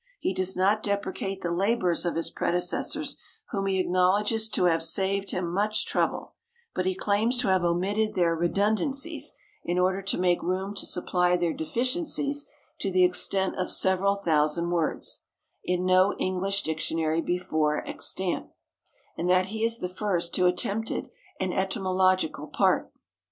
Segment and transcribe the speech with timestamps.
[0.19, 3.17] He does not deprecate the labors of his predecessors,
[3.51, 6.33] whom he acknowledges to have saved him much trouble,
[6.73, 9.31] but he claims to have omitted their redundancies
[9.63, 12.47] in order to make room to supply their deficiencies
[12.79, 15.21] to the extent of several thousand words,
[15.63, 18.47] "in no English dictionary before extant,"
[19.15, 22.91] and that he is the first who attempted an etymological part.